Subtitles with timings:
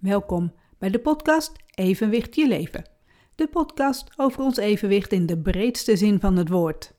[0.00, 2.88] Welkom bij de podcast Evenwicht je leven.
[3.34, 6.94] De podcast over ons evenwicht in de breedste zin van het woord.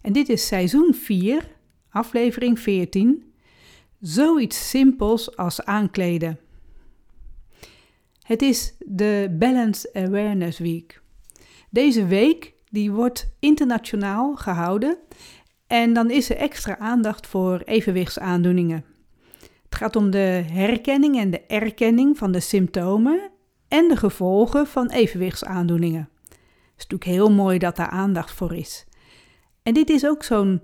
[0.00, 1.48] En dit is seizoen 4,
[1.90, 3.32] aflevering 14.
[4.00, 6.38] Zoiets simpels als aankleden.
[8.22, 11.02] Het is de Balance Awareness Week.
[11.70, 14.98] Deze week die wordt internationaal gehouden
[15.66, 18.93] en dan is er extra aandacht voor evenwichtsaandoeningen.
[19.74, 23.30] Het gaat om de herkenning en de erkenning van de symptomen
[23.68, 26.08] en de gevolgen van evenwichtsaandoeningen.
[26.28, 26.38] Het
[26.76, 28.86] is natuurlijk heel mooi dat daar aandacht voor is.
[29.62, 30.62] En dit is ook zo'n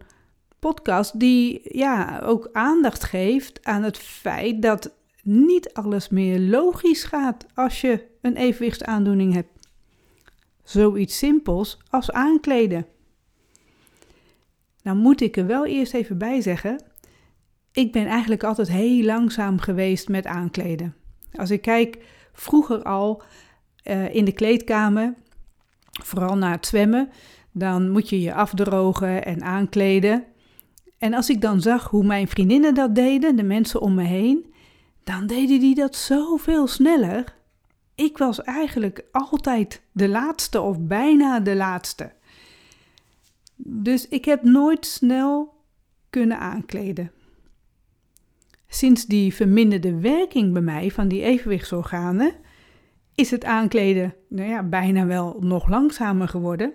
[0.59, 7.47] podcast die ja, ook aandacht geeft aan het feit dat niet alles meer logisch gaat
[7.55, 9.69] als je een evenwichtsaandoening hebt.
[10.65, 12.87] Zoiets simpels als aankleden.
[14.83, 16.90] Nou moet ik er wel eerst even bij zeggen,
[17.73, 20.95] ik ben eigenlijk altijd heel langzaam geweest met aankleden.
[21.33, 21.99] Als ik kijk,
[22.33, 23.23] vroeger al
[23.85, 25.15] uh, in de kleedkamer,
[26.05, 27.09] vooral na het zwemmen,
[27.53, 30.25] dan moet je je afdrogen en aankleden.
[30.99, 34.55] En als ik dan zag hoe mijn vriendinnen dat deden, de mensen om me heen,
[35.05, 37.39] dan deden die dat zoveel sneller.
[37.95, 42.13] Ik was eigenlijk altijd de laatste of bijna de laatste.
[43.57, 45.55] Dus ik heb nooit snel
[46.11, 47.13] kunnen aankleden.
[48.73, 52.35] Sinds die verminderde werking bij mij van die evenwichtsorganen
[53.15, 56.73] is het aankleden nou ja, bijna wel nog langzamer geworden.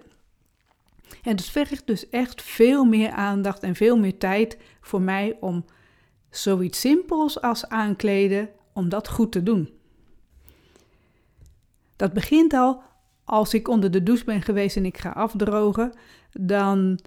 [1.24, 5.66] En het vergt dus echt veel meer aandacht en veel meer tijd voor mij om
[6.30, 9.70] zoiets simpels als aankleden, om dat goed te doen.
[11.96, 12.82] Dat begint al
[13.24, 15.94] als ik onder de douche ben geweest en ik ga afdrogen,
[16.32, 17.00] dan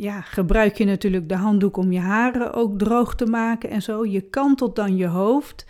[0.00, 4.06] ja, gebruik je natuurlijk de handdoek om je haren ook droog te maken en zo.
[4.06, 5.66] Je kantelt dan je hoofd.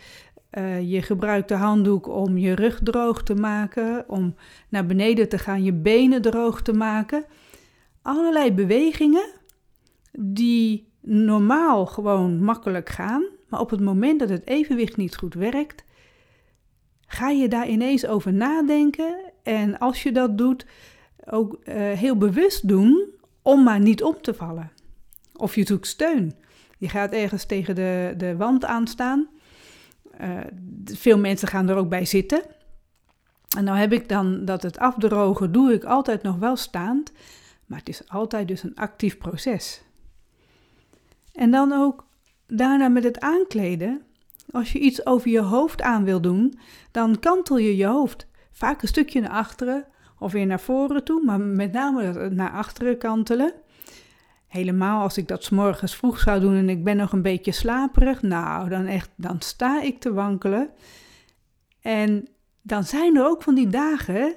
[0.58, 4.34] Uh, je gebruikt de handdoek om je rug droog te maken, om
[4.68, 7.24] naar beneden te gaan, je benen droog te maken.
[8.02, 9.30] Allerlei bewegingen
[10.12, 15.84] die normaal gewoon makkelijk gaan, maar op het moment dat het evenwicht niet goed werkt,
[17.06, 19.32] ga je daar ineens over nadenken.
[19.42, 20.66] En als je dat doet,
[21.26, 23.19] ook uh, heel bewust doen,
[23.50, 24.71] om maar niet om te vallen.
[25.37, 26.34] Of je zoekt steun.
[26.78, 29.28] Je gaat ergens tegen de, de wand aanstaan.
[30.21, 30.41] Uh,
[30.84, 32.43] veel mensen gaan er ook bij zitten.
[33.56, 37.12] En nou heb ik dan dat het afdrogen doe ik altijd nog wel staand.
[37.66, 39.82] Maar het is altijd dus een actief proces.
[41.32, 42.06] En dan ook
[42.47, 44.03] daarna met het aankleden.
[44.50, 46.59] Als je iets over je hoofd aan wil doen,
[46.91, 49.84] dan kantel je je hoofd vaak een stukje naar achteren
[50.20, 53.53] of weer naar voren toe, maar met name naar achteren kantelen.
[54.47, 57.53] Helemaal als ik dat s morgens vroeg zou doen en ik ben nog een beetje
[57.53, 60.70] slaperig, nou, dan echt, dan sta ik te wankelen.
[61.81, 62.28] En
[62.62, 64.34] dan zijn er ook van die dagen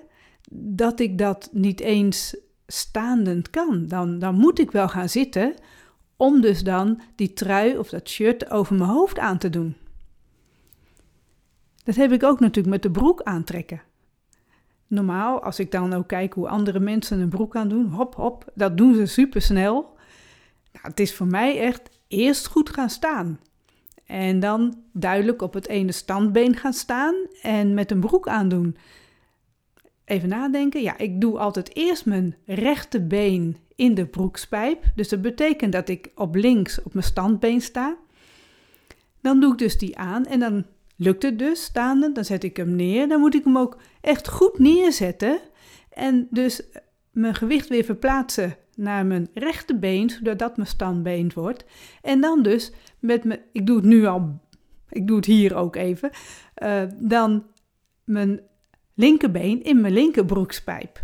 [0.52, 3.88] dat ik dat niet eens staandend kan.
[3.88, 5.54] Dan, dan moet ik wel gaan zitten
[6.18, 9.76] om dus dan die trui of dat shirt over mijn hoofd aan te doen.
[11.84, 13.82] Dat heb ik ook natuurlijk met de broek aantrekken
[14.94, 18.52] normaal, als ik dan ook kijk hoe andere mensen een broek aan doen, hop, hop,
[18.56, 19.82] dat doen ze super snel.
[20.72, 23.40] Nou, het is voor mij echt eerst goed gaan staan.
[24.06, 28.78] En dan duidelijk op het ene standbeen gaan staan en met een broek aandoen.
[30.06, 30.82] Even nadenken.
[30.82, 34.84] Ja, ik doe altijd eerst mijn rechterbeen in de broekspijp.
[34.96, 37.98] Dus dat betekent dat ik op links op mijn standbeen sta.
[39.22, 40.66] Dan doe ik dus die aan en dan
[40.96, 43.08] Lukt het dus staande, dan zet ik hem neer.
[43.08, 45.40] Dan moet ik hem ook echt goed neerzetten.
[45.90, 46.62] En dus
[47.12, 51.66] mijn gewicht weer verplaatsen naar mijn rechterbeen, zodat dat mijn standbeen wordt.
[52.02, 54.40] En dan dus met mijn, ik doe het nu al,
[54.90, 56.10] ik doe het hier ook even,
[56.64, 57.46] uh, dan
[58.04, 58.42] mijn
[58.94, 61.00] linkerbeen in mijn linkerbroekspijp.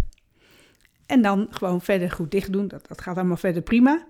[1.05, 4.07] En dan gewoon verder goed dicht doen, dat, dat gaat allemaal verder prima.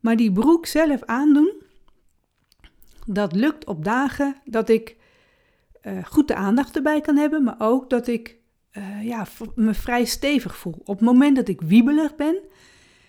[0.00, 1.55] Maar die broek zelf aandoen,
[3.06, 4.96] dat lukt op dagen dat ik
[5.82, 8.36] uh, goed de aandacht erbij kan hebben, maar ook dat ik
[8.72, 10.80] uh, ja, me vrij stevig voel.
[10.84, 12.38] Op het moment dat ik wiebelig ben,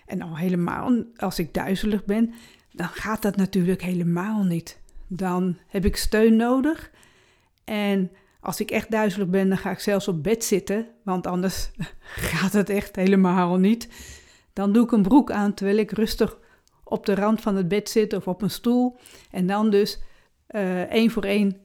[0.06, 2.34] en al helemaal als ik duizelig ben,
[2.72, 4.80] dan gaat dat natuurlijk helemaal niet.
[5.06, 6.90] Dan heb ik steun nodig.
[7.64, 8.10] En
[8.40, 11.70] als ik echt duizelig ben, dan ga ik zelfs op bed zitten, want anders
[12.30, 13.88] gaat het echt helemaal niet.
[14.52, 16.38] Dan doe ik een broek aan terwijl ik rustig
[16.88, 18.96] op de rand van het bed zitten of op een stoel.
[19.30, 20.00] En dan dus
[20.50, 21.56] uh, één voor één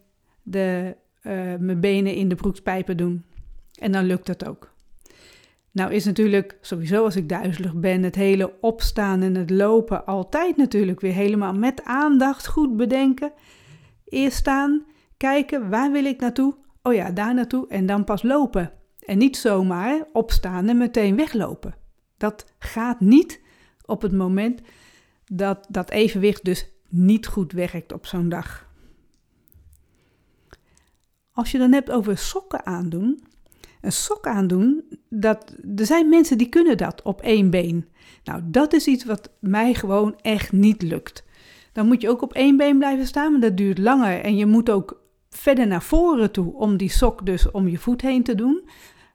[0.43, 3.25] de, uh, mijn benen in de broekspijpen doen.
[3.79, 4.71] En dan lukt dat ook.
[5.71, 10.57] Nou is natuurlijk sowieso als ik duizelig ben, het hele opstaan en het lopen altijd
[10.57, 13.31] natuurlijk weer helemaal met aandacht goed bedenken.
[14.05, 14.85] Eerst staan,
[15.17, 16.55] kijken, waar wil ik naartoe?
[16.83, 18.71] Oh ja, daar naartoe en dan pas lopen.
[18.99, 21.75] En niet zomaar opstaan en meteen weglopen.
[22.17, 23.41] Dat gaat niet
[23.85, 24.61] op het moment
[25.25, 28.71] dat dat evenwicht dus niet goed werkt op zo'n dag.
[31.31, 33.23] Als je dan hebt over sokken aandoen,
[33.81, 37.85] een sok aandoen, dat, er zijn mensen die kunnen dat op één been.
[38.23, 41.23] Nou, dat is iets wat mij gewoon echt niet lukt.
[41.71, 44.21] Dan moet je ook op één been blijven staan, maar dat duurt langer.
[44.21, 48.01] En je moet ook verder naar voren toe om die sok dus om je voet
[48.01, 48.69] heen te doen.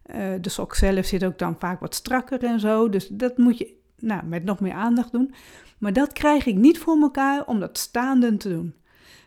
[0.06, 2.88] Uh, de sok zelf zit ook dan vaak wat strakker en zo.
[2.88, 5.34] Dus dat moet je nou, met nog meer aandacht doen.
[5.78, 8.74] Maar dat krijg ik niet voor elkaar om dat staande te doen.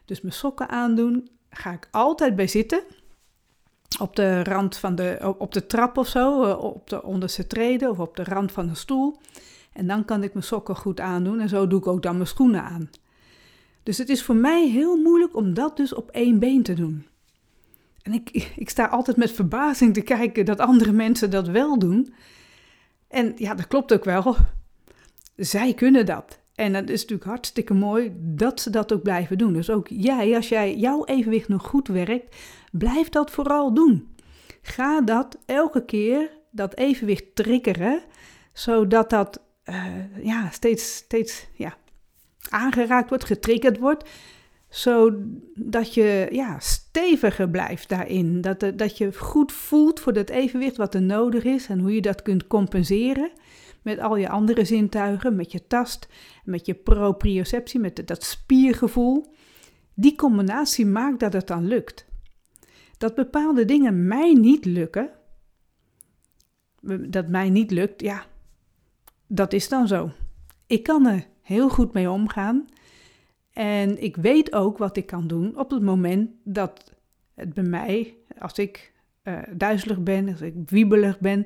[0.06, 2.84] Dus mijn sokken aandoen, ga ik altijd bij zitten.
[4.00, 7.90] Op de rand van de, op de trap of zo, eh, op de onderste treden
[7.90, 9.20] of op de rand van een stoel.
[9.74, 12.28] En dan kan ik mijn sokken goed aandoen en zo doe ik ook dan mijn
[12.28, 12.90] schoenen aan.
[13.84, 17.06] Dus het is voor mij heel moeilijk om dat dus op één been te doen.
[18.02, 22.14] En ik, ik sta altijd met verbazing te kijken dat andere mensen dat wel doen.
[23.08, 24.36] En ja, dat klopt ook wel.
[25.42, 26.40] Zij kunnen dat.
[26.56, 29.54] En dat is natuurlijk hartstikke mooi dat ze dat ook blijven doen.
[29.54, 32.36] Dus ook jij, als jij jouw evenwicht nog goed werkt,
[32.72, 34.16] blijf dat vooral doen.
[34.62, 38.02] Ga dat elke keer, dat evenwicht triggeren,
[38.54, 39.86] zodat dat uh,
[40.24, 41.78] ja, steeds, steeds ja,
[42.50, 44.10] aangeraakt wordt, getriggerd wordt.
[44.72, 48.42] Zodat je ja, steviger blijft daarin.
[48.42, 52.02] Dat, dat je goed voelt voor dat evenwicht wat er nodig is en hoe je
[52.02, 53.32] dat kunt compenseren
[53.82, 56.08] met al je andere zintuigen, met je tast,
[56.44, 59.34] met je proprioceptie, met dat spiergevoel.
[59.94, 62.06] Die combinatie maakt dat het dan lukt.
[62.98, 65.10] Dat bepaalde dingen mij niet lukken,
[67.10, 68.26] dat mij niet lukt, ja,
[69.28, 70.12] dat is dan zo.
[70.68, 72.68] Ik kan er heel goed mee omgaan.
[73.54, 76.94] En ik weet ook wat ik kan doen op het moment dat
[77.36, 78.94] het bij mij, als ik
[79.24, 81.46] uh, duizelig ben, als ik wiebelig ben,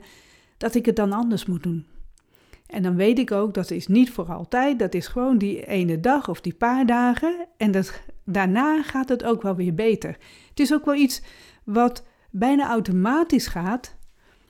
[0.58, 1.86] dat ik het dan anders moet doen.
[2.68, 6.00] En dan weet ik ook dat is niet voor altijd, dat is gewoon die ene
[6.00, 7.48] dag of die paar dagen.
[7.58, 10.18] En dat, daarna gaat het ook wel weer beter.
[10.50, 11.22] Het is ook wel iets
[11.64, 13.96] wat bijna automatisch gaat,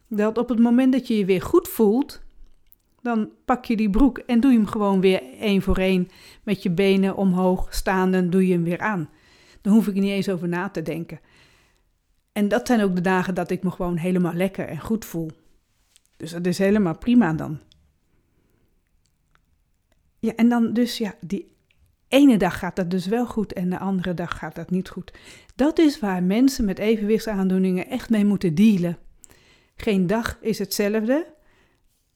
[0.07, 2.21] dat op het moment dat je je weer goed voelt,
[3.05, 6.07] dan pak je die broek en doe je hem gewoon weer één voor één
[6.43, 9.09] met je benen omhoog staande, doe je hem weer aan.
[9.61, 11.19] Dan hoef ik niet eens over na te denken.
[12.31, 15.31] En dat zijn ook de dagen dat ik me gewoon helemaal lekker en goed voel.
[16.17, 17.59] Dus dat is helemaal prima dan.
[20.19, 21.55] Ja, en dan dus, ja, die
[22.07, 25.13] ene dag gaat dat dus wel goed en de andere dag gaat dat niet goed.
[25.55, 28.97] Dat is waar mensen met evenwichtsaandoeningen echt mee moeten dealen.
[29.75, 31.34] Geen dag is hetzelfde.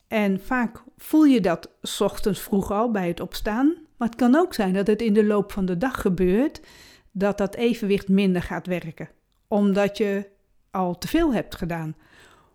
[0.09, 1.69] En vaak voel je dat
[1.99, 3.75] ochtends vroeg al bij het opstaan.
[3.97, 6.61] Maar het kan ook zijn dat het in de loop van de dag gebeurt
[7.11, 9.09] dat dat evenwicht minder gaat werken.
[9.47, 10.29] Omdat je
[10.71, 11.95] al te veel hebt gedaan.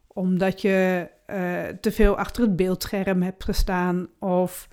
[0.06, 4.08] Omdat je uh, te veel achter het beeldscherm hebt gestaan.
[4.18, 4.68] Of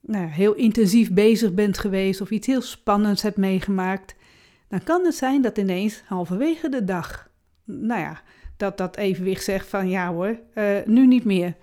[0.00, 2.20] nou, heel intensief bezig bent geweest.
[2.20, 4.14] Of iets heel spannends hebt meegemaakt.
[4.68, 7.30] Dan kan het zijn dat ineens halverwege de dag.
[7.64, 8.20] Nou ja,
[8.56, 11.54] dat dat evenwicht zegt van ja hoor, uh, nu niet meer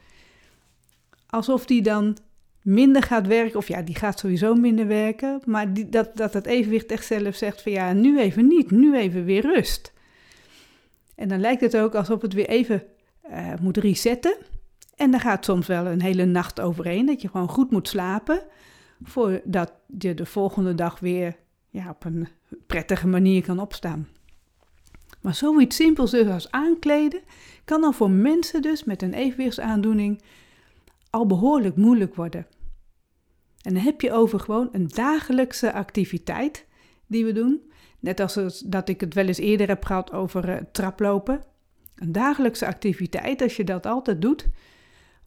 [1.34, 2.18] alsof die dan
[2.62, 3.58] minder gaat werken.
[3.58, 5.42] Of ja, die gaat sowieso minder werken.
[5.46, 8.98] Maar die, dat, dat het evenwicht echt zelf zegt van ja, nu even niet, nu
[8.98, 9.94] even weer rust.
[11.16, 12.84] En dan lijkt het ook alsof het weer even
[13.30, 14.36] uh, moet resetten.
[14.96, 18.42] En dan gaat soms wel een hele nacht overheen, dat je gewoon goed moet slapen.
[19.04, 21.36] Voordat je de volgende dag weer
[21.70, 22.28] ja, op een
[22.68, 24.08] prettige manier kan opstaan.
[25.22, 27.22] Maar zoiets simpels dus als aankleden
[27.66, 30.22] kan dan voor mensen dus met een evenwichtsaandoening
[31.14, 32.48] al behoorlijk moeilijk worden.
[33.62, 36.66] En dan heb je over gewoon een dagelijkse activiteit
[37.08, 37.72] die we doen.
[38.00, 41.44] Net als dat ik het wel eens eerder heb gehad over uh, traplopen.
[41.96, 44.48] Een dagelijkse activiteit, als je dat altijd doet,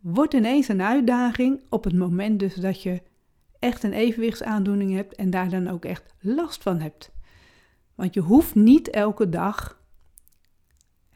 [0.01, 3.03] wordt ineens een uitdaging op het moment dus dat je
[3.59, 7.13] echt een evenwichtsaandoening hebt en daar dan ook echt last van hebt.
[7.95, 9.85] Want je hoeft niet elke dag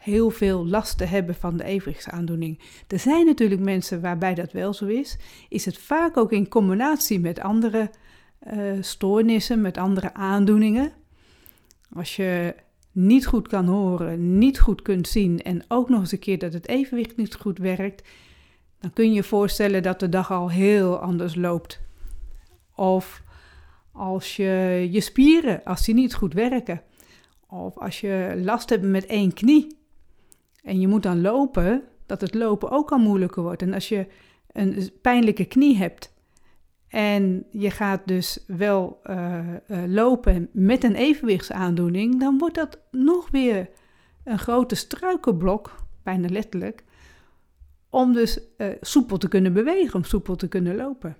[0.00, 2.58] heel veel last te hebben van de evenwichtsaandoening.
[2.88, 5.18] Er zijn natuurlijk mensen waarbij dat wel zo is.
[5.48, 7.90] Is het vaak ook in combinatie met andere
[8.52, 10.92] uh, stoornissen, met andere aandoeningen.
[11.92, 12.54] Als je
[12.92, 16.52] niet goed kan horen, niet goed kunt zien en ook nog eens een keer dat
[16.52, 18.08] het evenwicht niet goed werkt,
[18.80, 21.80] dan kun je je voorstellen dat de dag al heel anders loopt.
[22.74, 23.22] Of
[23.92, 26.82] als je je spieren, als die niet goed werken.
[27.48, 29.78] Of als je last hebt met één knie
[30.62, 33.62] en je moet dan lopen, dat het lopen ook al moeilijker wordt.
[33.62, 34.06] En als je
[34.52, 36.12] een pijnlijke knie hebt
[36.88, 39.38] en je gaat dus wel uh,
[39.68, 43.68] uh, lopen met een evenwichtsaandoening, dan wordt dat nog weer
[44.24, 46.84] een grote struikelblok, bijna letterlijk,
[47.90, 51.16] om dus uh, soepel te kunnen bewegen, om soepel te kunnen lopen.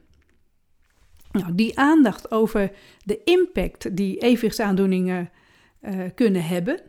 [1.33, 2.73] Nou, die aandacht over
[3.05, 5.31] de impact die evenwichtsaandoeningen
[6.15, 6.81] kunnen hebben,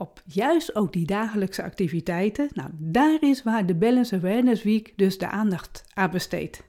[0.00, 5.18] op juist ook die dagelijkse activiteiten, nou, daar is waar de Balance Awareness Week dus
[5.18, 6.62] de aandacht aan besteedt.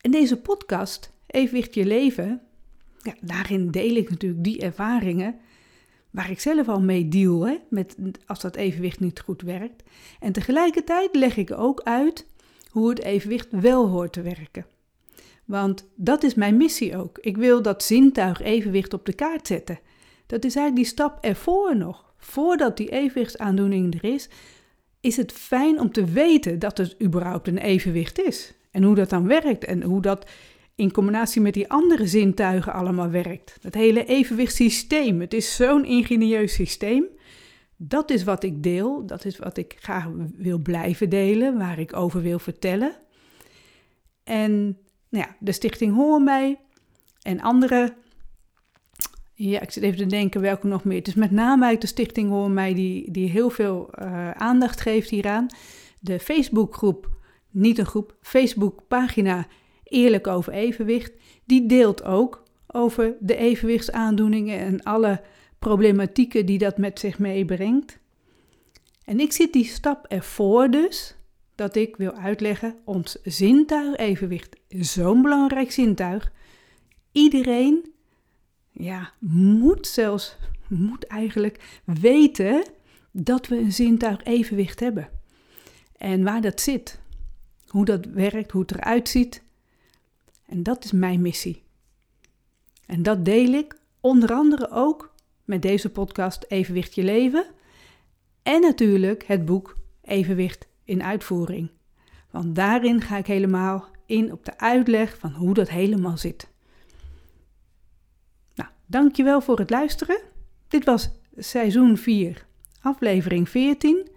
[0.00, 2.40] In deze podcast, Evenwicht je leven,
[3.02, 5.38] ja, daarin deel ik natuurlijk die ervaringen
[6.10, 7.96] waar ik zelf al mee deal, hè, met,
[8.26, 9.82] als dat evenwicht niet goed werkt.
[10.20, 12.26] En tegelijkertijd leg ik ook uit
[12.70, 14.66] hoe het evenwicht wel hoort te werken.
[15.44, 17.18] Want dat is mijn missie ook.
[17.18, 19.78] Ik wil dat zintuig evenwicht op de kaart zetten.
[20.32, 22.14] Dat is eigenlijk die stap ervoor nog.
[22.16, 24.28] Voordat die evenwichtsaandoening er is,
[25.00, 28.54] is het fijn om te weten dat het überhaupt een evenwicht is.
[28.70, 30.30] En hoe dat dan werkt en hoe dat
[30.74, 33.56] in combinatie met die andere zintuigen allemaal werkt.
[33.60, 35.20] Dat hele evenwichtssysteem.
[35.20, 37.04] Het is zo'n ingenieus systeem.
[37.76, 39.06] Dat is wat ik deel.
[39.06, 42.92] Dat is wat ik graag wil blijven delen, waar ik over wil vertellen.
[44.24, 46.58] En nou ja, de Stichting Hoor mij
[47.22, 48.00] en andere.
[49.34, 51.08] Ja, ik zit even te denken welke nog meer.
[51.08, 55.10] Is met name uit de Stichting Hoor mij die, die heel veel uh, aandacht geeft
[55.10, 55.46] hieraan.
[56.00, 57.10] De Facebookgroep
[57.50, 59.46] niet een groep, Facebook-pagina
[59.92, 61.12] Eerlijk over evenwicht.
[61.44, 65.20] Die deelt ook over de evenwichtsaandoeningen en alle
[65.58, 67.98] problematieken die dat met zich meebrengt.
[69.04, 71.16] En ik zit die stap ervoor dus
[71.54, 76.32] dat ik wil uitleggen ons zintuig evenwicht, zo'n belangrijk zintuig.
[77.12, 77.92] Iedereen
[78.82, 80.36] ja, moet zelfs,
[80.68, 82.64] moet eigenlijk weten
[83.10, 85.08] dat we een zintuig evenwicht hebben.
[85.96, 87.00] En waar dat zit,
[87.66, 89.42] hoe dat werkt, hoe het eruit ziet.
[90.46, 91.62] En dat is mijn missie.
[92.86, 97.46] En dat deel ik onder andere ook met deze podcast Evenwicht je leven
[98.42, 101.70] en natuurlijk het boek Evenwicht in uitvoering.
[102.30, 106.51] Want daarin ga ik helemaal in op de uitleg van hoe dat helemaal zit.
[108.92, 110.20] Dankjewel voor het luisteren.
[110.68, 112.46] Dit was seizoen 4,
[112.80, 114.08] aflevering 14.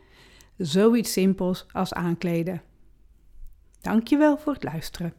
[0.58, 2.62] Zoiets simpels als aankleden.
[3.82, 5.14] Dankjewel voor het luisteren.